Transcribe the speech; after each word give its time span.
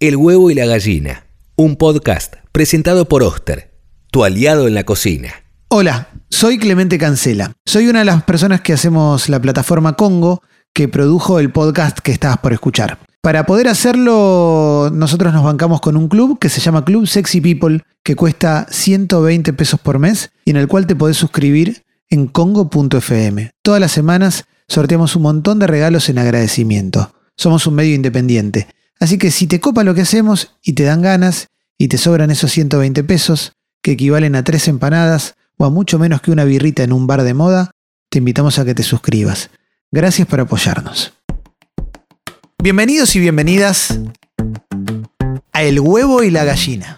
El 0.00 0.14
huevo 0.14 0.48
y 0.48 0.54
la 0.54 0.64
gallina, 0.64 1.26
un 1.56 1.74
podcast 1.74 2.34
presentado 2.52 3.08
por 3.08 3.24
Oster, 3.24 3.72
tu 4.12 4.22
aliado 4.22 4.68
en 4.68 4.74
la 4.74 4.84
cocina. 4.84 5.30
Hola, 5.70 6.10
soy 6.30 6.56
Clemente 6.56 6.98
Cancela. 6.98 7.54
Soy 7.66 7.88
una 7.88 7.98
de 7.98 8.04
las 8.04 8.22
personas 8.22 8.60
que 8.60 8.72
hacemos 8.72 9.28
la 9.28 9.42
plataforma 9.42 9.94
Congo 9.94 10.40
que 10.72 10.86
produjo 10.86 11.40
el 11.40 11.50
podcast 11.50 11.98
que 11.98 12.12
estabas 12.12 12.38
por 12.38 12.52
escuchar. 12.52 13.00
Para 13.22 13.44
poder 13.44 13.66
hacerlo, 13.66 14.88
nosotros 14.92 15.32
nos 15.32 15.42
bancamos 15.42 15.80
con 15.80 15.96
un 15.96 16.06
club 16.06 16.38
que 16.38 16.48
se 16.48 16.60
llama 16.60 16.84
Club 16.84 17.08
Sexy 17.08 17.40
People, 17.40 17.82
que 18.04 18.14
cuesta 18.14 18.68
120 18.70 19.52
pesos 19.52 19.80
por 19.80 19.98
mes 19.98 20.30
y 20.44 20.50
en 20.50 20.58
el 20.58 20.68
cual 20.68 20.86
te 20.86 20.94
podés 20.94 21.16
suscribir 21.16 21.82
en 22.08 22.28
congo.fm. 22.28 23.50
Todas 23.62 23.80
las 23.80 23.90
semanas 23.90 24.44
sorteamos 24.68 25.16
un 25.16 25.22
montón 25.22 25.58
de 25.58 25.66
regalos 25.66 26.08
en 26.08 26.18
agradecimiento. 26.18 27.12
Somos 27.36 27.66
un 27.66 27.74
medio 27.74 27.96
independiente. 27.96 28.68
Así 29.00 29.16
que 29.16 29.30
si 29.30 29.46
te 29.46 29.60
copa 29.60 29.84
lo 29.84 29.94
que 29.94 30.00
hacemos 30.00 30.56
y 30.62 30.72
te 30.72 30.82
dan 30.82 31.02
ganas 31.02 31.48
y 31.78 31.88
te 31.88 31.98
sobran 31.98 32.30
esos 32.30 32.50
120 32.50 33.04
pesos, 33.04 33.52
que 33.80 33.92
equivalen 33.92 34.34
a 34.34 34.42
tres 34.42 34.66
empanadas 34.66 35.36
o 35.56 35.64
a 35.64 35.70
mucho 35.70 35.98
menos 35.98 36.20
que 36.20 36.32
una 36.32 36.44
birrita 36.44 36.82
en 36.82 36.92
un 36.92 37.06
bar 37.06 37.22
de 37.22 37.34
moda, 37.34 37.70
te 38.10 38.18
invitamos 38.18 38.58
a 38.58 38.64
que 38.64 38.74
te 38.74 38.82
suscribas. 38.82 39.50
Gracias 39.92 40.26
por 40.26 40.40
apoyarnos. 40.40 41.12
Bienvenidos 42.60 43.14
y 43.14 43.20
bienvenidas 43.20 44.00
a 45.52 45.62
El 45.62 45.78
huevo 45.78 46.24
y 46.24 46.30
la 46.30 46.44
gallina. 46.44 46.96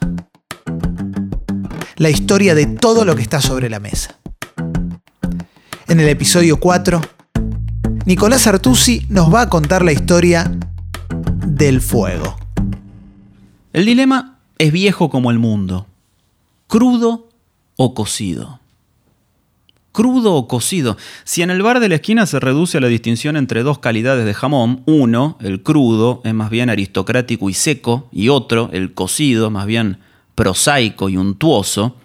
La 1.97 2.09
historia 2.09 2.55
de 2.55 2.65
todo 2.65 3.05
lo 3.05 3.15
que 3.15 3.23
está 3.23 3.43
sobre 3.43 3.69
la 3.69 3.79
mesa. 3.79 4.19
En 5.87 6.01
el 6.01 6.09
episodio 6.09 6.59
4, 6.59 7.03
Nicolás 8.07 8.47
Artusi 8.47 9.05
nos 9.11 9.33
va 9.33 9.43
a 9.43 9.49
contar 9.51 9.85
la 9.85 9.93
historia 9.93 10.51
del 11.47 11.80
fuego. 11.80 12.37
El 13.73 13.85
dilema 13.85 14.39
es 14.59 14.73
viejo 14.73 15.11
como 15.11 15.30
el 15.30 15.39
mundo. 15.39 15.87
Crudo 16.66 17.29
o 17.77 17.95
cocido. 17.95 18.60
Crudo 19.93 20.35
o 20.35 20.46
cocido. 20.46 20.96
Si 21.24 21.43
en 21.43 21.51
el 21.51 21.63
bar 21.63 21.80
de 21.80 21.88
la 21.88 21.96
esquina 21.96 22.27
se 22.27 22.41
reduce 22.41 22.79
a 22.79 22.80
la 22.80 22.88
distinción 22.88 23.37
entre 23.37 23.63
dos 23.63 23.79
calidades 23.79 24.24
de 24.24 24.35
jamón, 24.35 24.83
uno, 24.87 25.37
el 25.41 25.63
crudo, 25.63 26.21
es 26.24 26.35
más 26.35 26.51
bien 26.51 26.71
aristocrático 26.71 27.51
y 27.51 27.55
seco, 27.55 28.09
y 28.13 28.29
otro, 28.29 28.71
el 28.73 28.95
cocido, 28.95 29.51
más 29.51 29.66
bien 29.66 29.99
prosaico 30.35 31.09
y 31.09 31.16
untuoso, 31.16 31.96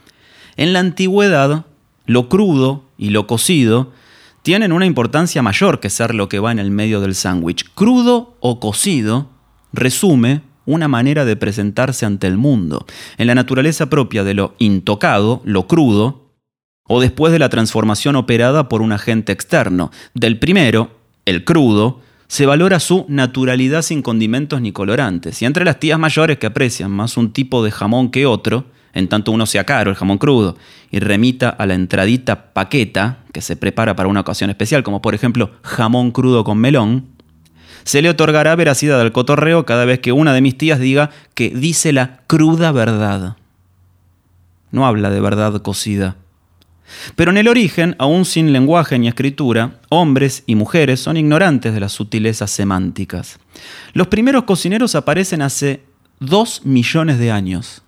en 0.57 0.73
la 0.73 0.79
antigüedad, 0.79 1.65
lo 2.05 2.29
crudo 2.29 2.85
y 2.97 3.09
lo 3.09 3.27
cocido 3.27 3.91
tienen 4.45 4.71
una 4.71 4.85
importancia 4.85 5.41
mayor 5.41 5.79
que 5.79 5.89
ser 5.89 6.13
lo 6.13 6.29
que 6.29 6.37
va 6.37 6.51
en 6.51 6.59
el 6.59 6.69
medio 6.69 7.01
del 7.01 7.15
sándwich. 7.15 7.65
Crudo 7.73 8.37
o 8.41 8.59
cocido 8.59 9.31
resume 9.73 10.43
una 10.67 10.87
manera 10.87 11.25
de 11.25 11.35
presentarse 11.35 12.05
ante 12.05 12.27
el 12.27 12.37
mundo, 12.37 12.85
en 13.17 13.25
la 13.25 13.33
naturaleza 13.33 13.89
propia 13.89 14.23
de 14.23 14.35
lo 14.35 14.53
intocado, 14.59 15.41
lo 15.45 15.65
crudo, 15.65 16.29
o 16.83 17.01
después 17.01 17.33
de 17.33 17.39
la 17.39 17.49
transformación 17.49 18.15
operada 18.15 18.69
por 18.69 18.83
un 18.83 18.91
agente 18.91 19.31
externo. 19.31 19.89
Del 20.13 20.37
primero, 20.37 20.91
el 21.25 21.43
crudo, 21.43 22.01
se 22.27 22.45
valora 22.45 22.79
su 22.79 23.05
naturalidad 23.07 23.81
sin 23.81 24.03
condimentos 24.03 24.61
ni 24.61 24.71
colorantes. 24.71 25.41
Y 25.41 25.45
entre 25.45 25.65
las 25.65 25.79
tías 25.79 25.97
mayores 25.97 26.37
que 26.37 26.45
aprecian 26.45 26.91
más 26.91 27.17
un 27.17 27.33
tipo 27.33 27.63
de 27.63 27.71
jamón 27.71 28.11
que 28.11 28.27
otro, 28.27 28.65
en 28.95 29.07
tanto 29.07 29.31
uno 29.31 29.45
sea 29.45 29.65
caro, 29.65 29.91
el 29.91 29.97
jamón 29.97 30.17
crudo, 30.17 30.57
y 30.89 30.99
remita 30.99 31.49
a 31.49 31.67
la 31.67 31.75
entradita 31.75 32.53
paqueta, 32.53 33.19
que 33.31 33.41
se 33.41 33.55
prepara 33.55 33.95
para 33.95 34.09
una 34.09 34.21
ocasión 34.21 34.49
especial, 34.49 34.81
como 34.81 35.01
por 35.01 35.13
ejemplo 35.13 35.51
jamón 35.61 36.11
crudo 36.11 36.43
con 36.43 36.57
melón, 36.57 37.05
se 37.83 38.01
le 38.01 38.09
otorgará 38.09 38.55
veracidad 38.55 38.99
al 38.99 39.11
cotorreo 39.11 39.65
cada 39.65 39.85
vez 39.85 39.99
que 39.99 40.11
una 40.11 40.33
de 40.33 40.41
mis 40.41 40.57
tías 40.57 40.79
diga 40.79 41.11
que 41.35 41.51
dice 41.51 41.93
la 41.93 42.21
cruda 42.25 42.71
verdad. 42.71 43.35
No 44.71 44.87
habla 44.87 45.11
de 45.11 45.19
verdad 45.21 45.61
cocida. 45.61 46.15
Pero 47.15 47.31
en 47.31 47.37
el 47.37 47.47
origen, 47.47 47.95
aún 47.99 48.25
sin 48.25 48.53
lenguaje 48.53 48.97
ni 48.97 49.07
escritura, 49.07 49.79
hombres 49.89 50.43
y 50.47 50.55
mujeres 50.55 50.99
son 50.99 51.17
ignorantes 51.17 51.73
de 51.73 51.79
las 51.79 51.91
sutilezas 51.91 52.49
semánticas. 52.49 53.39
Los 53.93 54.07
primeros 54.07 54.45
cocineros 54.45 54.95
aparecen 54.95 55.41
hace 55.41 55.83
dos 56.19 56.65
millones 56.65 57.19
de 57.19 57.31
años. 57.31 57.83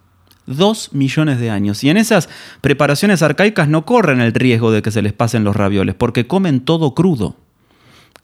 Dos 0.47 0.93
millones 0.93 1.39
de 1.39 1.51
años. 1.51 1.83
Y 1.83 1.91
en 1.91 1.97
esas 1.97 2.29
preparaciones 2.61 3.21
arcaicas 3.21 3.69
no 3.69 3.85
corren 3.85 4.21
el 4.21 4.33
riesgo 4.33 4.71
de 4.71 4.81
que 4.81 4.91
se 4.91 5.03
les 5.03 5.13
pasen 5.13 5.43
los 5.43 5.55
ravioles, 5.55 5.93
porque 5.93 6.25
comen 6.25 6.61
todo 6.61 6.95
crudo 6.95 7.35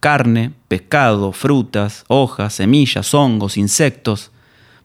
carne, 0.04 0.52
pescado, 0.68 1.32
frutas, 1.32 2.04
hojas, 2.10 2.56
semillas, 2.56 3.14
hongos, 3.14 3.56
insectos, 3.56 4.32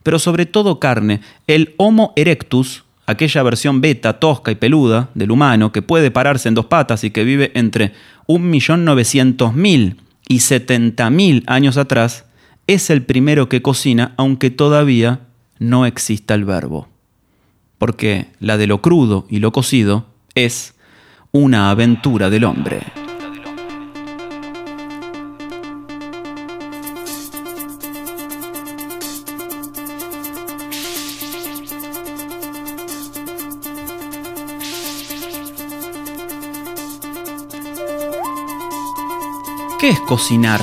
pero 0.01 0.17
sobre 0.17 0.45
todo 0.45 0.79
carne, 0.79 1.19
el 1.45 1.75
Homo 1.75 2.13
erectus, 2.15 2.85
aquella 3.05 3.43
versión 3.43 3.81
beta, 3.81 4.17
tosca 4.17 4.49
y 4.49 4.55
peluda 4.55 5.09
del 5.15 5.31
humano 5.31 5.73
que 5.73 5.81
puede 5.81 6.09
pararse 6.09 6.47
en 6.47 6.55
dos 6.55 6.67
patas 6.67 7.03
y 7.03 7.11
que 7.11 7.25
vive 7.25 7.51
entre 7.53 7.91
1.900.000 8.27 9.97
y 10.29 10.37
70.000 10.37 11.43
años 11.47 11.75
atrás, 11.75 12.23
es 12.67 12.89
el 12.89 13.03
primero 13.03 13.49
que 13.49 13.61
cocina 13.61 14.13
aunque 14.15 14.51
todavía 14.51 15.19
no 15.57 15.85
exista 15.85 16.33
el 16.33 16.45
verbo. 16.45 16.87
Porque 17.79 18.27
la 18.39 18.57
de 18.57 18.67
lo 18.67 18.81
crudo 18.81 19.25
y 19.29 19.39
lo 19.39 19.51
cocido 19.51 20.05
es 20.35 20.75
una 21.31 21.71
aventura 21.71 22.29
del 22.29 22.43
hombre. 22.43 22.81
¿Qué 39.79 39.91
es 39.91 39.99
cocinar? 40.01 40.59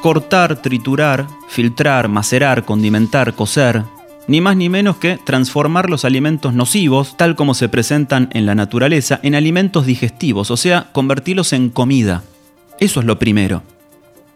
Cortar, 0.00 0.62
triturar, 0.62 1.26
filtrar, 1.46 2.08
macerar, 2.08 2.64
condimentar, 2.64 3.34
cocer. 3.34 3.84
Ni 4.26 4.40
más 4.40 4.56
ni 4.56 4.68
menos 4.68 4.96
que 4.96 5.18
transformar 5.24 5.90
los 5.90 6.04
alimentos 6.04 6.54
nocivos, 6.54 7.16
tal 7.16 7.36
como 7.36 7.54
se 7.54 7.68
presentan 7.68 8.30
en 8.32 8.46
la 8.46 8.54
naturaleza, 8.54 9.20
en 9.22 9.34
alimentos 9.34 9.84
digestivos, 9.84 10.50
o 10.50 10.56
sea, 10.56 10.88
convertirlos 10.92 11.52
en 11.52 11.68
comida. 11.68 12.22
Eso 12.80 13.00
es 13.00 13.06
lo 13.06 13.18
primero. 13.18 13.62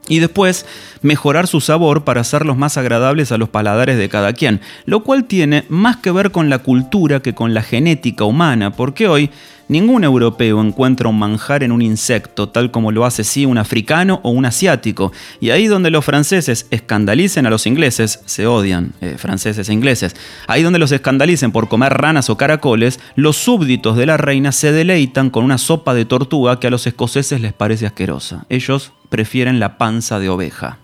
Y 0.08 0.20
después, 0.20 0.66
mejorar 1.02 1.46
su 1.46 1.60
sabor 1.60 2.04
para 2.04 2.22
hacerlos 2.22 2.56
más 2.56 2.76
agradables 2.76 3.30
a 3.30 3.38
los 3.38 3.48
paladares 3.48 3.98
de 3.98 4.08
cada 4.08 4.32
quien, 4.32 4.60
lo 4.86 5.04
cual 5.04 5.24
tiene 5.24 5.64
más 5.68 5.98
que 5.98 6.10
ver 6.10 6.30
con 6.32 6.48
la 6.48 6.58
cultura 6.58 7.20
que 7.20 7.34
con 7.34 7.54
la 7.54 7.62
genética 7.62 8.24
humana, 8.24 8.72
porque 8.72 9.06
hoy 9.06 9.30
Ningún 9.68 10.02
europeo 10.02 10.62
encuentra 10.62 11.10
un 11.10 11.18
manjar 11.18 11.62
en 11.62 11.72
un 11.72 11.82
insecto 11.82 12.48
tal 12.48 12.70
como 12.70 12.90
lo 12.90 13.04
hace 13.04 13.22
sí 13.22 13.44
un 13.44 13.58
africano 13.58 14.18
o 14.22 14.30
un 14.30 14.46
asiático. 14.46 15.12
Y 15.40 15.50
ahí 15.50 15.66
donde 15.66 15.90
los 15.90 16.06
franceses 16.06 16.66
escandalicen 16.70 17.44
a 17.44 17.50
los 17.50 17.66
ingleses, 17.66 18.20
se 18.24 18.46
odian, 18.46 18.94
eh, 19.02 19.16
franceses 19.18 19.68
e 19.68 19.72
ingleses, 19.74 20.16
ahí 20.46 20.62
donde 20.62 20.78
los 20.78 20.90
escandalicen 20.90 21.52
por 21.52 21.68
comer 21.68 21.92
ranas 21.92 22.30
o 22.30 22.38
caracoles, 22.38 22.98
los 23.14 23.36
súbditos 23.36 23.98
de 23.98 24.06
la 24.06 24.16
reina 24.16 24.52
se 24.52 24.72
deleitan 24.72 25.28
con 25.28 25.44
una 25.44 25.58
sopa 25.58 25.92
de 25.92 26.06
tortuga 26.06 26.58
que 26.58 26.68
a 26.68 26.70
los 26.70 26.86
escoceses 26.86 27.40
les 27.42 27.52
parece 27.52 27.84
asquerosa. 27.84 28.46
Ellos 28.48 28.92
prefieren 29.10 29.60
la 29.60 29.76
panza 29.76 30.18
de 30.18 30.30
oveja. 30.30 30.78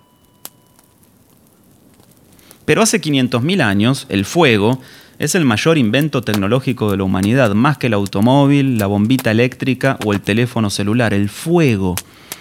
Pero 2.67 2.83
hace 2.83 3.01
500.000 3.01 3.63
años, 3.63 4.07
el 4.09 4.25
fuego 4.25 4.81
es 5.25 5.35
el 5.35 5.47
mayor 5.47 5.79
invento 5.79 6.21
tecnológico 6.21 6.91
de 6.91 6.99
la 6.99 7.05
humanidad, 7.05 7.55
más 7.55 7.79
que 7.79 7.87
el 7.87 7.95
automóvil, 7.95 8.77
la 8.77 8.87
bombita 8.87 9.31
eléctrica 9.31 9.99
o 10.05 10.13
el 10.13 10.21
teléfono 10.21 10.69
celular. 10.69 11.15
El 11.15 11.31
fuego 11.31 11.95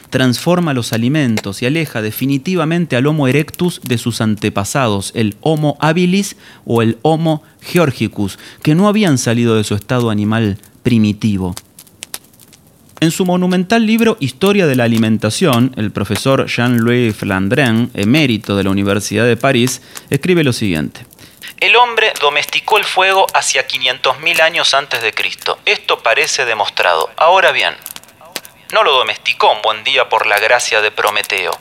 transforma 0.09 0.73
los 0.73 0.91
alimentos 0.91 1.61
y 1.61 1.65
aleja 1.65 2.01
definitivamente 2.01 2.97
al 2.97 3.07
Homo 3.07 3.29
erectus 3.29 3.79
de 3.81 3.97
sus 3.97 4.19
antepasados, 4.19 5.13
el 5.15 5.35
Homo 5.39 5.77
habilis 5.79 6.35
o 6.65 6.81
el 6.81 6.97
Homo 7.03 7.41
georgicus, 7.61 8.37
que 8.61 8.75
no 8.75 8.89
habían 8.89 9.17
salido 9.17 9.55
de 9.55 9.63
su 9.63 9.75
estado 9.75 10.09
animal 10.09 10.57
primitivo. 10.83 11.55
En 12.99 13.11
su 13.11 13.25
monumental 13.25 13.85
libro 13.85 14.17
Historia 14.19 14.67
de 14.67 14.75
la 14.75 14.83
Alimentación, 14.83 15.71
el 15.77 15.91
profesor 15.91 16.47
Jean-Louis 16.47 17.15
Flandrin, 17.15 17.89
emérito 17.93 18.57
de 18.57 18.63
la 18.65 18.71
Universidad 18.71 19.25
de 19.25 19.37
París, 19.37 19.81
escribe 20.09 20.43
lo 20.43 20.53
siguiente. 20.53 21.12
El 21.59 21.75
hombre 21.75 22.13
domesticó 22.19 22.77
el 22.77 22.83
fuego 22.83 23.27
hacia 23.33 23.67
500.000 23.67 24.41
años 24.41 24.73
antes 24.73 25.01
de 25.01 25.13
Cristo. 25.13 25.59
Esto 25.65 26.03
parece 26.03 26.45
demostrado. 26.45 27.09
Ahora 27.15 27.51
bien, 27.51 27.75
no 28.73 28.83
lo 28.83 28.91
domesticó 28.93 29.51
un 29.51 29.61
buen 29.61 29.83
día 29.83 30.09
por 30.09 30.25
la 30.25 30.39
gracia 30.39 30.81
de 30.81 30.91
Prometeo. 30.91 31.51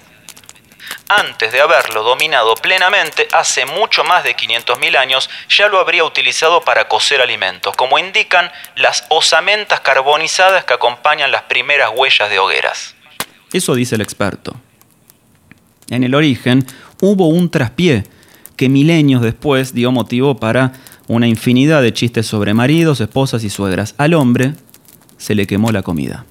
Antes 1.09 1.53
de 1.53 1.61
haberlo 1.61 2.03
dominado 2.03 2.55
plenamente, 2.55 3.29
hace 3.33 3.67
mucho 3.67 4.03
más 4.03 4.25
de 4.25 4.35
500.000 4.35 4.97
años, 4.97 5.29
ya 5.49 5.69
lo 5.69 5.79
habría 5.79 6.05
utilizado 6.05 6.62
para 6.62 6.88
cocer 6.88 7.21
alimentos, 7.21 7.77
como 7.77 7.99
indican 7.99 8.50
las 8.77 9.05
osamentas 9.11 9.81
carbonizadas 9.81 10.65
que 10.65 10.75
acompañan 10.75 11.31
las 11.31 11.43
primeras 11.43 11.91
huellas 11.95 12.31
de 12.31 12.38
hogueras. 12.38 12.95
Eso 13.53 13.75
dice 13.75 13.97
el 13.97 14.00
experto. 14.00 14.55
En 15.91 16.05
el 16.05 16.15
origen 16.15 16.67
hubo 17.00 17.29
un 17.29 17.50
traspié 17.50 18.05
que 18.62 18.69
milenios 18.69 19.23
después 19.23 19.75
dio 19.75 19.91
motivo 19.91 20.37
para 20.37 20.75
una 21.09 21.26
infinidad 21.26 21.82
de 21.82 21.93
chistes 21.93 22.26
sobre 22.26 22.55
maridos, 22.55 23.00
esposas 23.00 23.43
y 23.43 23.50
suegras. 23.50 23.97
Al 23.99 24.14
hombre 24.14 24.55
se 25.17 25.35
le 25.35 25.49
quemó 25.49 25.73
la 25.73 25.82
comida. 25.82 26.26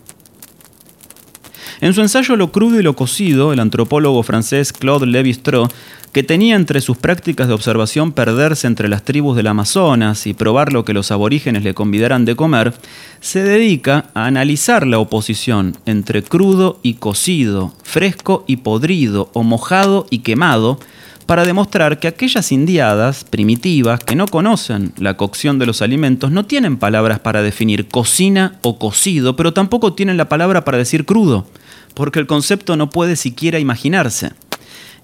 En 1.81 1.93
su 1.93 1.99
ensayo 1.99 2.37
Lo 2.37 2.53
crudo 2.53 2.79
y 2.79 2.83
lo 2.83 2.95
cocido, 2.95 3.51
el 3.51 3.59
antropólogo 3.59 4.23
francés 4.23 4.71
Claude 4.71 5.07
Lévi-Strauss, 5.07 5.73
que 6.13 6.23
tenía 6.23 6.55
entre 6.55 6.79
sus 6.79 6.95
prácticas 6.95 7.49
de 7.49 7.53
observación 7.53 8.13
perderse 8.13 8.65
entre 8.65 8.87
las 8.87 9.03
tribus 9.03 9.35
del 9.35 9.47
Amazonas 9.47 10.25
y 10.25 10.33
probar 10.33 10.71
lo 10.71 10.85
que 10.85 10.93
los 10.93 11.11
aborígenes 11.11 11.65
le 11.65 11.73
convidaran 11.73 12.23
de 12.23 12.37
comer, 12.37 12.73
se 13.19 13.43
dedica 13.43 14.05
a 14.13 14.25
analizar 14.25 14.87
la 14.87 14.99
oposición 14.99 15.75
entre 15.85 16.23
crudo 16.23 16.79
y 16.81 16.93
cocido, 16.93 17.73
fresco 17.83 18.45
y 18.47 18.55
podrido, 18.55 19.29
o 19.33 19.43
mojado 19.43 20.07
y 20.09 20.19
quemado, 20.19 20.79
para 21.25 21.45
demostrar 21.45 21.99
que 21.99 22.07
aquellas 22.07 22.51
indiadas 22.51 23.23
primitivas 23.23 24.03
que 24.03 24.15
no 24.15 24.27
conocen 24.27 24.93
la 24.97 25.17
cocción 25.17 25.59
de 25.59 25.65
los 25.65 25.81
alimentos 25.81 26.31
no 26.31 26.45
tienen 26.45 26.77
palabras 26.77 27.19
para 27.19 27.41
definir 27.41 27.87
cocina 27.87 28.59
o 28.61 28.77
cocido, 28.77 29.35
pero 29.35 29.53
tampoco 29.53 29.93
tienen 29.93 30.17
la 30.17 30.29
palabra 30.29 30.63
para 30.63 30.77
decir 30.77 31.05
crudo 31.05 31.45
porque 31.93 32.19
el 32.19 32.27
concepto 32.27 32.75
no 32.75 32.89
puede 32.89 33.15
siquiera 33.15 33.59
imaginarse. 33.59 34.31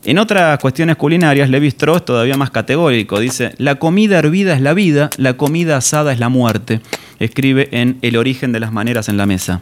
En 0.04 0.20
otras 0.20 0.60
cuestiones 0.60 0.96
culinarias, 0.96 1.50
Levi 1.50 1.68
Strauss 1.68 2.06
todavía 2.06 2.38
más 2.38 2.52
categórico. 2.52 3.20
Dice, 3.20 3.54
la 3.58 3.76
comida 3.76 4.20
hervida 4.20 4.54
es 4.54 4.62
la 4.62 4.74
vida, 4.74 5.10
la 5.18 5.34
comida 5.36 5.78
asada 5.78 6.14
es 6.14 6.20
la 6.20 6.30
muerte. 6.30 6.82
Escribe 7.20 7.68
en 7.72 7.98
El 8.02 8.16
origen 8.16 8.52
de 8.52 8.60
las 8.60 8.72
maneras 8.72 9.10
en 9.10 9.18
la 9.18 9.26
mesa. 9.26 9.62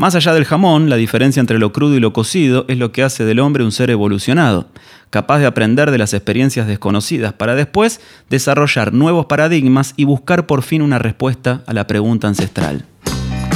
Más 0.00 0.14
allá 0.14 0.32
del 0.32 0.46
jamón, 0.46 0.88
la 0.88 0.96
diferencia 0.96 1.40
entre 1.40 1.58
lo 1.58 1.74
crudo 1.74 1.94
y 1.94 2.00
lo 2.00 2.14
cocido 2.14 2.64
es 2.68 2.78
lo 2.78 2.90
que 2.90 3.02
hace 3.02 3.26
del 3.26 3.38
hombre 3.38 3.64
un 3.64 3.70
ser 3.70 3.90
evolucionado, 3.90 4.66
capaz 5.10 5.40
de 5.40 5.44
aprender 5.44 5.90
de 5.90 5.98
las 5.98 6.14
experiencias 6.14 6.66
desconocidas 6.66 7.34
para 7.34 7.54
después 7.54 8.00
desarrollar 8.30 8.94
nuevos 8.94 9.26
paradigmas 9.26 9.92
y 9.98 10.04
buscar 10.04 10.46
por 10.46 10.62
fin 10.62 10.80
una 10.80 10.98
respuesta 10.98 11.64
a 11.66 11.74
la 11.74 11.86
pregunta 11.86 12.28
ancestral. 12.28 12.86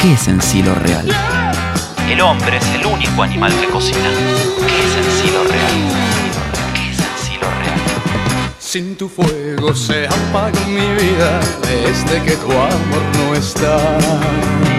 ¿Qué 0.03 0.13
es 0.13 0.29
en 0.29 0.43
sí 0.43 0.63
lo 0.63 0.75
real? 0.75 1.09
El 2.11 2.21
hombre 2.21 2.59
es 2.59 2.75
el 2.75 2.85
único 2.85 3.23
animal 3.23 3.51
que 3.59 3.67
cocina. 3.69 4.11
¿Qué 4.59 4.85
es 4.85 4.97
en 4.99 5.13
sí 5.23 5.33
lo 5.33 5.45
real? 5.45 5.73
¿Qué 6.75 6.91
es 6.91 6.99
en 6.99 7.27
sí 7.27 7.33
lo 7.41 7.49
real? 7.49 7.81
Sin 8.59 8.97
tu 8.97 9.09
fuego 9.09 9.75
se 9.75 10.07
apaga 10.07 10.61
mi 10.67 11.03
vida 11.03 11.41
desde 11.63 12.23
que 12.23 12.37
tu 12.37 12.53
amor 12.53 13.03
no 13.17 13.35
está. 13.35 14.74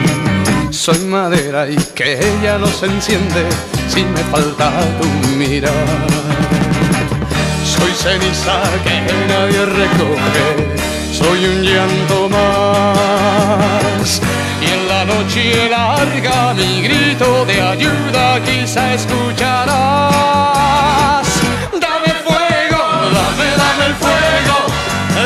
Soy 0.85 0.99
madera 0.99 1.67
y 1.67 1.75
que 1.95 2.13
ella 2.13 2.59
no 2.59 2.67
se 2.67 2.85
enciende 2.85 3.43
si 3.87 4.03
me 4.03 4.23
falta 4.25 4.71
tu 5.01 5.07
mirar. 5.35 5.73
Soy 7.65 7.91
ceniza 7.91 8.61
que 8.83 9.01
nadie 9.27 9.65
recoge, 9.65 10.47
soy 11.11 11.45
un 11.45 11.63
llanto 11.63 12.29
más 12.29 14.21
noche 15.05 15.69
larga 15.69 16.53
mi 16.53 16.81
grito 16.81 17.45
de 17.45 17.61
ayuda 17.61 18.39
quizá 18.43 18.93
escucharás. 18.93 19.67
Dame 21.73 22.13
fuego, 22.25 22.81
dame, 23.17 23.47
dame 23.61 23.85
el 23.87 23.95
fuego, 23.95 24.57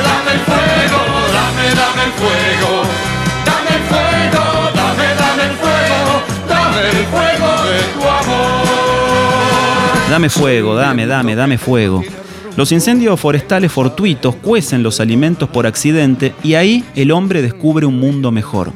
dame 0.08 0.32
el 0.32 0.42
fuego, 0.50 1.00
dame, 1.38 1.66
dame 1.76 2.04
el 2.04 2.12
fuego. 2.14 2.79
Dame 10.20 10.30
fuego, 10.30 10.76
dame, 10.76 11.08
dame, 11.08 11.34
dame 11.34 11.58
fuego. 11.58 12.04
Los 12.58 12.74
incendios 12.74 13.18
forestales 13.18 13.72
fortuitos 13.72 14.36
cuecen 14.36 14.84
los 14.84 15.00
alimentos 15.00 15.48
por 15.48 15.66
accidente 15.66 16.36
y 16.44 16.56
ahí 16.56 16.84
el 16.94 17.12
hombre 17.12 17.42
descubre 17.42 17.86
un 17.86 18.02
mundo 18.02 18.30
mejor. 18.30 18.74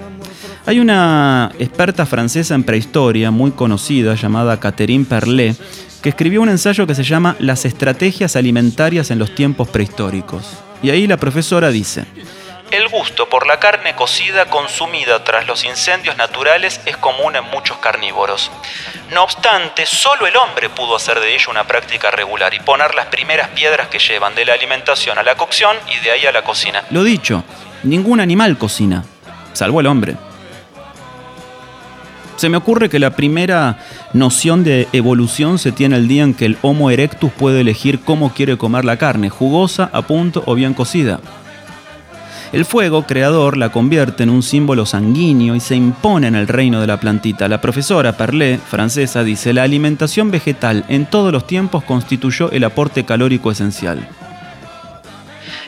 Hay 0.66 0.80
una 0.80 1.52
experta 1.60 2.06
francesa 2.06 2.56
en 2.56 2.64
prehistoria 2.64 3.30
muy 3.30 3.52
conocida 3.52 4.16
llamada 4.16 4.58
Catherine 4.62 5.04
Perlet 5.04 5.58
que 6.02 6.08
escribió 6.08 6.42
un 6.42 6.48
ensayo 6.48 6.88
que 6.88 6.96
se 6.96 7.04
llama 7.04 7.36
Las 7.40 7.66
estrategias 7.66 8.38
alimentarias 8.38 9.12
en 9.12 9.20
los 9.20 9.36
tiempos 9.36 9.68
prehistóricos. 9.68 10.46
Y 10.82 10.92
ahí 10.92 11.08
la 11.08 11.18
profesora 11.18 11.72
dice, 11.72 12.06
el 12.74 12.88
gusto 12.88 13.30
por 13.30 13.46
la 13.46 13.60
carne 13.60 13.94
cocida 13.96 14.46
consumida 14.46 15.24
tras 15.24 15.46
los 15.46 15.64
incendios 15.64 16.18
naturales 16.18 16.82
es 16.88 16.98
común 16.98 17.36
en 17.36 17.44
muchos 17.46 17.78
carnívoros. 17.78 18.50
No 19.12 19.24
obstante, 19.24 19.86
solo 19.86 20.26
el 20.26 20.36
hombre 20.36 20.70
pudo 20.70 20.96
hacer 20.96 21.20
de 21.20 21.36
ello 21.36 21.52
una 21.52 21.66
práctica 21.66 22.10
regular 22.10 22.52
y 22.56 22.60
poner 22.60 22.96
las 22.96 23.06
primeras 23.08 23.50
piedras 23.50 23.90
que 23.90 24.00
llevan 24.00 24.34
de 24.34 24.46
la 24.46 24.54
alimentación 24.54 25.20
a 25.20 25.24
la 25.24 25.36
cocción 25.36 25.78
y 25.92 26.04
de 26.04 26.12
ahí 26.12 26.26
a 26.26 26.32
la 26.32 26.44
cocina. 26.44 26.84
Lo 26.90 27.04
dicho, 27.04 27.44
ningún 27.84 28.20
animal 28.20 28.58
cocina, 28.58 29.04
salvo 29.54 29.80
el 29.80 29.86
hombre. 29.86 30.16
Se 32.38 32.50
me 32.50 32.58
ocurre 32.58 32.90
que 32.90 32.98
la 32.98 33.12
primera 33.12 33.78
noción 34.14 34.64
de 34.64 34.88
evolución 34.94 35.60
se 35.60 35.72
tiene 35.72 35.98
el 35.98 36.08
día 36.08 36.24
en 36.24 36.34
que 36.34 36.46
el 36.46 36.58
Homo 36.64 36.90
erectus 36.90 37.32
puede 37.32 37.62
elegir 37.62 38.04
cómo 38.04 38.34
quiere 38.34 38.58
comer 38.58 38.84
la 38.84 38.98
carne, 38.98 39.30
jugosa, 39.30 39.92
a 39.94 40.02
punto 40.02 40.42
o 40.48 40.56
bien 40.56 40.74
cocida. 40.74 41.20
El 42.54 42.66
fuego 42.66 43.08
creador 43.08 43.58
la 43.58 43.72
convierte 43.72 44.22
en 44.22 44.30
un 44.30 44.44
símbolo 44.44 44.86
sanguíneo 44.86 45.56
y 45.56 45.60
se 45.60 45.74
impone 45.74 46.28
en 46.28 46.36
el 46.36 46.48
reino 46.48 46.82
de 46.82 46.86
la 46.86 47.00
plantita. 47.00 47.48
La 47.48 47.60
profesora 47.60 48.16
Perlet, 48.16 48.62
francesa, 48.62 49.24
dice, 49.24 49.54
la 49.54 49.64
alimentación 49.64 50.30
vegetal 50.30 50.86
en 50.88 51.08
todos 51.08 51.34
los 51.34 51.48
tiempos 51.48 51.84
constituyó 51.84 52.52
el 52.52 52.64
aporte 52.64 53.06
calórico 53.06 53.50
esencial. 53.50 54.08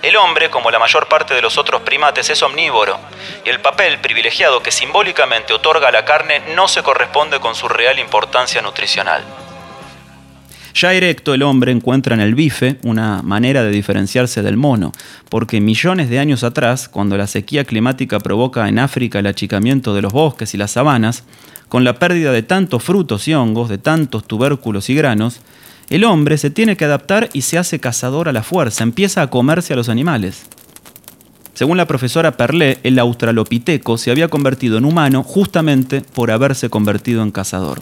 El 0.03 0.15
hombre, 0.15 0.51
como 0.51 0.69
la 0.69 0.77
mayor 0.77 1.07
parte 1.07 1.33
de 1.33 1.41
los 1.41 1.57
otros 1.57 1.81
primates, 1.81 2.29
es 2.29 2.43
omnívoro, 2.43 2.99
y 3.43 3.49
el 3.49 3.61
papel 3.61 3.97
privilegiado 3.97 4.61
que 4.61 4.71
simbólicamente 4.71 5.53
otorga 5.53 5.87
a 5.87 5.91
la 5.91 6.05
carne 6.05 6.43
no 6.53 6.67
se 6.67 6.83
corresponde 6.83 7.39
con 7.39 7.55
su 7.55 7.67
real 7.67 7.97
importancia 7.97 8.61
nutricional. 8.61 9.23
Ya 10.75 10.91
erecto 10.91 11.33
el 11.33 11.41
hombre 11.41 11.71
encuentra 11.71 12.15
en 12.15 12.19
el 12.19 12.35
bife 12.35 12.79
una 12.83 13.21
manera 13.21 13.63
de 13.63 13.71
diferenciarse 13.71 14.41
del 14.41 14.57
mono, 14.57 14.91
porque 15.29 15.61
millones 15.61 16.09
de 16.09 16.19
años 16.19 16.43
atrás, 16.43 16.89
cuando 16.89 17.15
la 17.15 17.27
sequía 17.27 17.63
climática 17.63 18.19
provoca 18.19 18.67
en 18.67 18.79
África 18.79 19.19
el 19.19 19.27
achicamiento 19.27 19.95
de 19.95 20.01
los 20.01 20.11
bosques 20.11 20.53
y 20.53 20.57
las 20.57 20.71
sabanas, 20.71 21.23
con 21.69 21.85
la 21.85 21.97
pérdida 21.97 22.33
de 22.33 22.43
tantos 22.43 22.83
frutos 22.83 23.25
y 23.29 23.33
hongos, 23.33 23.69
de 23.69 23.77
tantos 23.77 24.27
tubérculos 24.27 24.89
y 24.89 24.95
granos, 24.95 25.39
el 25.89 26.03
hombre 26.03 26.37
se 26.37 26.49
tiene 26.49 26.75
que 26.75 26.83
adaptar 26.83 27.29
y 27.31 27.43
se 27.43 27.57
hace 27.57 27.79
cazador 27.79 28.27
a 28.27 28.33
la 28.33 28.43
fuerza, 28.43 28.83
empieza 28.83 29.21
a 29.21 29.29
comerse 29.29 29.71
a 29.71 29.77
los 29.77 29.87
animales. 29.87 30.43
Según 31.53 31.77
la 31.77 31.87
profesora 31.87 32.35
Perlet, 32.35 32.81
el 32.83 32.99
australopiteco 32.99 33.97
se 33.97 34.11
había 34.11 34.27
convertido 34.27 34.77
en 34.77 34.83
humano 34.83 35.23
justamente 35.23 36.01
por 36.01 36.31
haberse 36.31 36.69
convertido 36.69 37.23
en 37.23 37.31
cazador. 37.31 37.81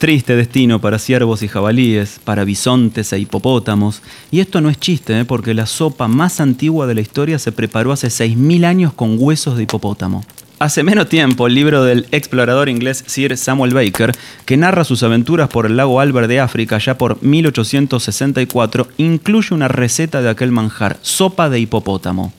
Triste 0.00 0.34
destino 0.34 0.80
para 0.80 0.98
ciervos 0.98 1.42
y 1.42 1.48
jabalíes, 1.48 2.20
para 2.24 2.44
bisontes 2.44 3.12
e 3.12 3.18
hipopótamos. 3.18 4.00
Y 4.30 4.40
esto 4.40 4.62
no 4.62 4.70
es 4.70 4.80
chiste, 4.80 5.20
¿eh? 5.20 5.26
porque 5.26 5.52
la 5.52 5.66
sopa 5.66 6.08
más 6.08 6.40
antigua 6.40 6.86
de 6.86 6.94
la 6.94 7.02
historia 7.02 7.38
se 7.38 7.52
preparó 7.52 7.92
hace 7.92 8.06
6.000 8.06 8.64
años 8.64 8.94
con 8.94 9.16
huesos 9.18 9.58
de 9.58 9.64
hipopótamo. 9.64 10.24
Hace 10.58 10.84
menos 10.84 11.10
tiempo, 11.10 11.46
el 11.46 11.54
libro 11.54 11.84
del 11.84 12.06
explorador 12.12 12.70
inglés 12.70 13.04
Sir 13.06 13.36
Samuel 13.36 13.74
Baker, 13.74 14.12
que 14.46 14.56
narra 14.56 14.84
sus 14.84 15.02
aventuras 15.02 15.50
por 15.50 15.66
el 15.66 15.76
lago 15.76 16.00
Albert 16.00 16.28
de 16.28 16.40
África 16.40 16.78
ya 16.78 16.96
por 16.96 17.22
1864, 17.22 18.88
incluye 18.96 19.54
una 19.54 19.68
receta 19.68 20.22
de 20.22 20.30
aquel 20.30 20.50
manjar, 20.50 20.96
sopa 21.02 21.50
de 21.50 21.60
hipopótamo. 21.60 22.32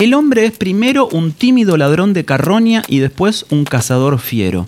El 0.00 0.14
hombre 0.14 0.46
es 0.46 0.52
primero 0.52 1.08
un 1.08 1.32
tímido 1.32 1.76
ladrón 1.76 2.14
de 2.14 2.24
carroña 2.24 2.82
y 2.88 3.00
después 3.00 3.44
un 3.50 3.66
cazador 3.66 4.18
fiero, 4.18 4.66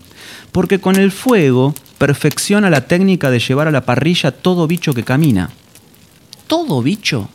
porque 0.53 0.79
con 0.79 0.97
el 0.97 1.11
fuego 1.11 1.75
perfecciona 1.97 2.69
la 2.69 2.87
técnica 2.87 3.31
de 3.31 3.39
llevar 3.39 3.67
a 3.67 3.71
la 3.71 3.87
parrilla 3.87 4.31
todo 4.31 4.67
bicho 4.67 4.93
que 4.93 5.05
camina. 5.05 5.49
¿Todo 6.49 6.83
bicho? 6.83 7.31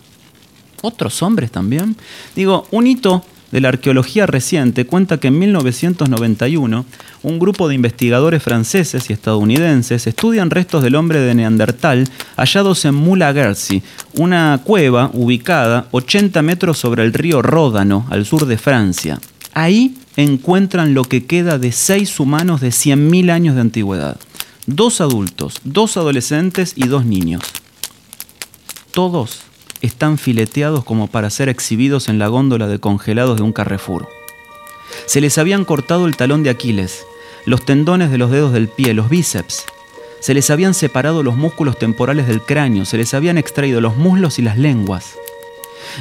¿Otros 0.83 1.23
hombres 1.23 1.49
también? 1.49 1.95
Digo, 2.35 2.67
un 2.69 2.85
hito 2.85 3.25
de 3.51 3.61
la 3.61 3.69
arqueología 3.69 4.25
reciente 4.25 4.85
cuenta 4.85 5.19
que 5.19 5.29
en 5.29 5.39
1991 5.39 6.85
un 7.23 7.39
grupo 7.39 7.67
de 7.67 7.75
investigadores 7.75 8.43
franceses 8.43 9.09
y 9.09 9.13
estadounidenses 9.13 10.07
estudian 10.07 10.49
restos 10.49 10.83
del 10.83 10.95
hombre 10.95 11.19
de 11.19 11.35
Neandertal 11.35 12.07
hallados 12.35 12.85
en 12.85 12.95
Mulagersi, 12.95 13.81
una 14.15 14.61
cueva 14.63 15.11
ubicada 15.13 15.87
80 15.91 16.41
metros 16.41 16.77
sobre 16.77 17.03
el 17.03 17.13
río 17.13 17.41
Ródano, 17.41 18.05
al 18.09 18.25
sur 18.25 18.45
de 18.45 18.57
Francia. 18.57 19.19
Ahí 19.53 19.97
encuentran 20.17 20.93
lo 20.93 21.03
que 21.03 21.25
queda 21.25 21.57
de 21.57 21.71
seis 21.71 22.19
humanos 22.19 22.61
de 22.61 22.69
100.000 22.69 23.31
años 23.31 23.55
de 23.55 23.61
antigüedad. 23.61 24.17
Dos 24.65 24.99
adultos, 24.99 25.61
dos 25.63 25.95
adolescentes 25.95 26.73
y 26.75 26.87
dos 26.87 27.05
niños. 27.05 27.41
Todos 28.91 29.43
están 29.81 30.17
fileteados 30.17 30.83
como 30.83 31.07
para 31.07 31.29
ser 31.29 31.49
exhibidos 31.49 32.09
en 32.09 32.19
la 32.19 32.27
góndola 32.27 32.67
de 32.67 32.79
congelados 32.79 33.37
de 33.37 33.43
un 33.43 33.53
Carrefour. 33.53 34.07
Se 35.05 35.21
les 35.21 35.37
habían 35.37 35.65
cortado 35.65 36.05
el 36.05 36.15
talón 36.15 36.43
de 36.43 36.49
Aquiles, 36.49 37.05
los 37.45 37.63
tendones 37.63 38.11
de 38.11 38.17
los 38.17 38.31
dedos 38.31 38.53
del 38.53 38.67
pie, 38.67 38.93
los 38.93 39.09
bíceps. 39.09 39.65
Se 40.19 40.33
les 40.33 40.49
habían 40.49 40.73
separado 40.73 41.23
los 41.23 41.35
músculos 41.35 41.77
temporales 41.77 42.27
del 42.27 42.41
cráneo, 42.41 42.85
se 42.85 42.97
les 42.97 43.13
habían 43.13 43.37
extraído 43.37 43.81
los 43.81 43.95
muslos 43.97 44.39
y 44.39 44.41
las 44.41 44.57
lenguas. 44.57 45.15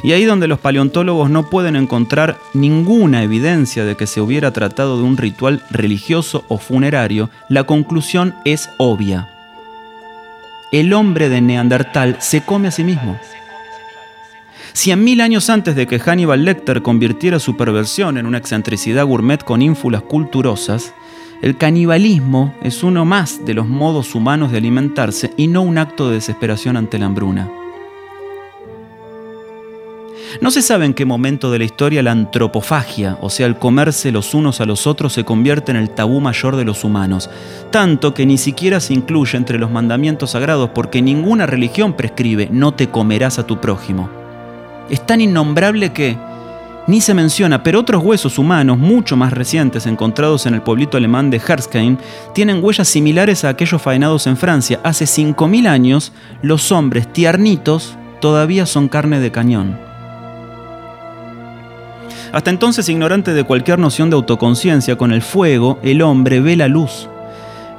Y 0.03 0.13
ahí 0.13 0.25
donde 0.25 0.49
los 0.49 0.59
paleontólogos 0.59 1.31
no 1.31 1.49
pueden 1.49 1.77
encontrar 1.77 2.39
ninguna 2.55 3.23
evidencia 3.23 3.85
de 3.85 3.97
que 3.97 4.07
se 4.07 4.21
hubiera 4.21 4.53
tratado 4.53 4.97
de 4.99 5.05
un 5.05 5.17
ritual 5.17 5.63
religioso 5.71 6.45
o 6.49 6.59
funerario, 6.59 7.31
la 7.49 7.65
conclusión 7.65 8.35
es 8.45 8.69
obvia. 8.79 9.31
El 10.73 10.93
hombre 10.93 11.29
de 11.29 11.41
Neandertal 11.41 12.17
se 12.21 12.43
come 12.43 12.69
a 12.69 12.73
sí 12.73 12.83
mismo. 12.83 13.19
Cien 14.77 15.03
mil 15.03 15.23
años 15.23 15.49
antes 15.49 15.75
de 15.75 15.87
que 15.87 15.99
Hannibal 15.99 16.45
Lecter 16.45 16.83
convirtiera 16.83 17.39
su 17.39 17.57
perversión 17.57 18.19
en 18.19 18.27
una 18.27 18.37
excentricidad 18.37 19.07
gourmet 19.07 19.43
con 19.43 19.63
ínfulas 19.63 20.03
culturosas, 20.03 20.93
el 21.41 21.57
canibalismo 21.57 22.55
es 22.63 22.83
uno 22.83 23.07
más 23.07 23.47
de 23.47 23.55
los 23.55 23.67
modos 23.67 24.15
humanos 24.15 24.53
de 24.53 24.59
alimentarse 24.59 25.33
y 25.39 25.47
no 25.47 25.63
un 25.63 25.79
acto 25.79 26.09
de 26.09 26.17
desesperación 26.17 26.77
ante 26.77 26.99
la 26.99 27.07
hambruna. 27.07 27.51
No 30.43 30.51
se 30.51 30.61
sabe 30.61 30.85
en 30.85 30.93
qué 30.93 31.07
momento 31.07 31.51
de 31.51 31.59
la 31.59 31.65
historia 31.65 32.03
la 32.03 32.13
antropofagia, 32.13 33.17
o 33.23 33.31
sea, 33.31 33.47
el 33.47 33.57
comerse 33.57 34.13
los 34.13 34.35
unos 34.35 34.61
a 34.61 34.67
los 34.67 34.87
otros, 34.87 35.15
se 35.15 35.25
convierte 35.25 35.71
en 35.71 35.79
el 35.79 35.89
tabú 35.89 36.21
mayor 36.21 36.55
de 36.55 36.67
los 36.67 36.85
humanos, 36.85 37.31
tanto 37.71 38.13
que 38.13 38.27
ni 38.27 38.37
siquiera 38.37 38.81
se 38.81 38.93
incluye 38.93 39.39
entre 39.39 39.59
los 39.59 39.71
mandamientos 39.71 40.33
sagrados 40.33 40.69
porque 40.75 41.01
ninguna 41.01 41.47
religión 41.47 41.95
prescribe 41.95 42.51
no 42.53 42.75
te 42.75 42.91
comerás 42.91 43.39
a 43.39 43.47
tu 43.47 43.59
prójimo. 43.59 44.26
Es 44.91 45.05
tan 45.07 45.21
innombrable 45.21 45.93
que 45.93 46.17
ni 46.87 47.01
se 47.01 47.15
menciona, 47.15 47.63
pero 47.63 47.81
otros 47.81 48.03
huesos 48.03 48.39
humanos 48.39 48.79
mucho 48.79 49.17
más 49.17 49.33
recientes 49.33 49.87
encontrados 49.87 50.47
en 50.47 50.55
el 50.55 50.63
pueblito 50.63 50.97
alemán 50.97 51.31
de 51.31 51.41
Herskein 51.45 51.99
tienen 52.33 52.63
huellas 52.63 52.87
similares 52.87 53.45
a 53.45 53.49
aquellos 53.49 53.83
faenados 53.83 54.27
en 54.29 54.37
Francia. 54.37 54.79
Hace 54.85 55.05
5.000 55.05 55.67
años, 55.67 56.13
los 56.43 56.71
hombres 56.71 57.13
tiernitos 57.13 57.97
todavía 58.21 58.67
son 58.67 58.89
carne 58.89 59.19
de 59.19 59.33
cañón. 59.33 59.77
Hasta 62.33 62.51
entonces 62.51 62.89
ignorante 62.89 63.33
de 63.33 63.45
cualquier 63.45 63.79
noción 63.79 64.11
de 64.11 64.17
autoconciencia, 64.17 64.97
con 64.97 65.13
el 65.13 65.23
fuego 65.23 65.79
el 65.83 66.03
hombre 66.03 66.41
ve 66.41 66.55
la 66.55 66.69
luz. 66.69 67.09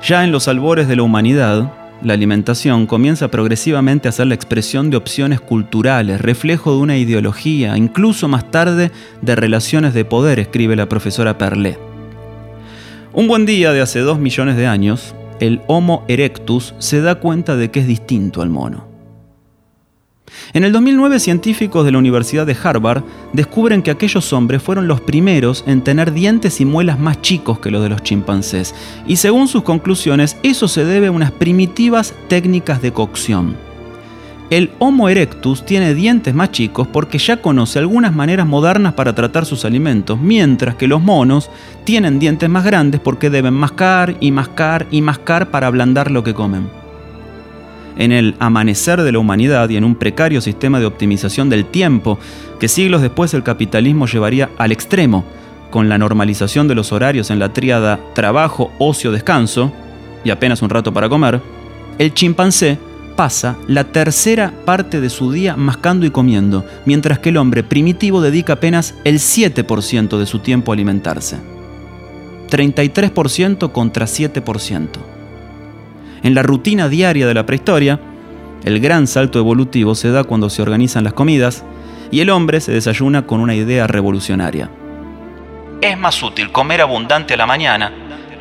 Ya 0.03 0.23
en 0.23 0.31
los 0.31 0.47
albores 0.47 0.87
de 0.87 0.95
la 0.95 1.03
humanidad, 1.03 1.71
la 2.03 2.13
alimentación 2.13 2.85
comienza 2.85 3.29
progresivamente 3.29 4.07
a 4.07 4.11
ser 4.11 4.27
la 4.27 4.35
expresión 4.35 4.89
de 4.89 4.97
opciones 4.97 5.41
culturales, 5.41 6.21
reflejo 6.21 6.71
de 6.71 6.77
una 6.77 6.97
ideología, 6.97 7.75
incluso 7.75 8.27
más 8.27 8.51
tarde 8.51 8.91
de 9.21 9.35
relaciones 9.35 9.93
de 9.93 10.05
poder, 10.05 10.39
escribe 10.39 10.75
la 10.75 10.87
profesora 10.87 11.37
Perlet. 11.37 11.79
Un 13.13 13.27
buen 13.27 13.45
día 13.45 13.71
de 13.71 13.81
hace 13.81 13.99
dos 13.99 14.19
millones 14.19 14.57
de 14.57 14.67
años, 14.67 15.15
el 15.39 15.61
Homo 15.67 16.03
erectus 16.07 16.75
se 16.77 17.01
da 17.01 17.15
cuenta 17.15 17.55
de 17.55 17.71
que 17.71 17.79
es 17.79 17.87
distinto 17.87 18.41
al 18.41 18.49
mono. 18.49 18.96
En 20.53 20.63
el 20.63 20.71
2009, 20.71 21.19
científicos 21.19 21.85
de 21.85 21.91
la 21.91 21.97
Universidad 21.97 22.45
de 22.45 22.57
Harvard 22.61 23.03
descubren 23.33 23.81
que 23.81 23.91
aquellos 23.91 24.33
hombres 24.33 24.61
fueron 24.61 24.87
los 24.87 25.01
primeros 25.01 25.63
en 25.67 25.83
tener 25.83 26.13
dientes 26.13 26.61
y 26.61 26.65
muelas 26.65 26.99
más 26.99 27.21
chicos 27.21 27.59
que 27.59 27.71
los 27.71 27.83
de 27.83 27.89
los 27.89 28.01
chimpancés, 28.03 28.73
y 29.05 29.17
según 29.17 29.47
sus 29.47 29.63
conclusiones, 29.63 30.37
eso 30.43 30.67
se 30.67 30.85
debe 30.85 31.07
a 31.07 31.11
unas 31.11 31.31
primitivas 31.31 32.13
técnicas 32.27 32.81
de 32.81 32.93
cocción. 32.93 33.55
El 34.49 34.71
Homo 34.79 35.09
erectus 35.09 35.65
tiene 35.65 35.93
dientes 35.93 36.33
más 36.33 36.51
chicos 36.51 36.87
porque 36.87 37.17
ya 37.17 37.41
conoce 37.41 37.79
algunas 37.79 38.15
maneras 38.15 38.47
modernas 38.47 38.93
para 38.93 39.13
tratar 39.13 39.45
sus 39.45 39.65
alimentos, 39.65 40.17
mientras 40.19 40.75
que 40.75 40.87
los 40.87 41.01
monos 41.01 41.49
tienen 41.83 42.17
dientes 42.17 42.49
más 42.49 42.63
grandes 42.63 43.01
porque 43.01 43.29
deben 43.29 43.53
mascar 43.53 44.15
y 44.21 44.31
mascar 44.31 44.87
y 44.89 45.01
mascar 45.01 45.51
para 45.51 45.67
ablandar 45.67 46.11
lo 46.11 46.23
que 46.23 46.33
comen 46.33 46.86
en 47.97 48.11
el 48.11 48.35
amanecer 48.39 49.01
de 49.01 49.11
la 49.11 49.19
humanidad 49.19 49.69
y 49.69 49.77
en 49.77 49.83
un 49.83 49.95
precario 49.95 50.41
sistema 50.41 50.79
de 50.79 50.85
optimización 50.85 51.49
del 51.49 51.65
tiempo 51.65 52.19
que 52.59 52.67
siglos 52.67 53.01
después 53.01 53.33
el 53.33 53.43
capitalismo 53.43 54.07
llevaría 54.07 54.49
al 54.57 54.71
extremo, 54.71 55.25
con 55.71 55.89
la 55.89 55.97
normalización 55.97 56.67
de 56.67 56.75
los 56.75 56.91
horarios 56.91 57.29
en 57.29 57.39
la 57.39 57.53
tríada 57.53 57.99
trabajo, 58.13 58.71
ocio, 58.79 59.11
descanso, 59.11 59.71
y 60.23 60.29
apenas 60.29 60.61
un 60.61 60.69
rato 60.69 60.93
para 60.93 61.09
comer, 61.09 61.41
el 61.97 62.13
chimpancé 62.13 62.77
pasa 63.15 63.57
la 63.67 63.85
tercera 63.85 64.53
parte 64.65 65.01
de 65.01 65.09
su 65.09 65.31
día 65.31 65.55
mascando 65.55 66.05
y 66.05 66.11
comiendo, 66.11 66.65
mientras 66.85 67.19
que 67.19 67.29
el 67.29 67.37
hombre 67.37 67.63
primitivo 67.63 68.21
dedica 68.21 68.53
apenas 68.53 68.93
el 69.03 69.15
7% 69.15 70.17
de 70.17 70.25
su 70.25 70.39
tiempo 70.39 70.71
a 70.71 70.75
alimentarse. 70.75 71.37
33% 72.49 73.71
contra 73.71 74.05
7%. 74.05 74.87
En 76.23 76.33
la 76.33 76.43
rutina 76.43 76.89
diaria 76.89 77.27
de 77.27 77.33
la 77.33 77.45
prehistoria, 77.45 77.99
el 78.63 78.79
gran 78.79 79.07
salto 79.07 79.39
evolutivo 79.39 79.95
se 79.95 80.11
da 80.11 80.23
cuando 80.23 80.49
se 80.49 80.61
organizan 80.61 81.03
las 81.03 81.13
comidas 81.13 81.63
y 82.11 82.21
el 82.21 82.29
hombre 82.29 82.59
se 82.61 82.71
desayuna 82.71 83.25
con 83.25 83.39
una 83.39 83.55
idea 83.55 83.87
revolucionaria. 83.87 84.69
Es 85.81 85.97
más 85.97 86.21
útil 86.23 86.51
comer 86.51 86.81
abundante 86.81 87.35
a 87.35 87.37
la 87.37 87.45
mañana 87.45 87.91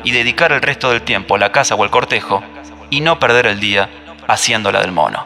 y 0.03 0.11
dedicar 0.11 0.51
el 0.51 0.61
resto 0.61 0.89
del 0.89 1.01
tiempo 1.01 1.35
a 1.35 1.39
la 1.39 1.51
casa 1.51 1.75
o 1.75 1.83
al 1.83 1.91
cortejo 1.91 2.41
y 2.89 3.01
no 3.01 3.19
perder 3.19 3.45
el 3.45 3.59
día 3.59 3.89
haciéndola 4.27 4.81
del 4.81 4.91
mono. 4.91 5.25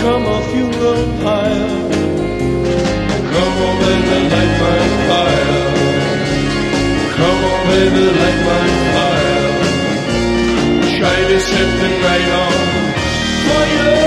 become 0.00 0.24
a 0.24 0.40
funeral 0.48 1.04
pyre. 1.20 1.68
Come 3.32 3.56
on, 3.66 3.74
baby, 3.82 4.18
light 4.32 4.54
my 4.62 4.80
fire. 5.08 5.62
Come 7.16 7.40
on, 7.50 7.60
baby, 7.68 8.04
light 8.20 8.40
my 8.48 8.66
fire. 8.94 9.50
Try 10.96 11.18
to 11.28 11.38
set 11.40 11.70
the 11.80 11.88
night 12.00 12.30
on 12.44 13.99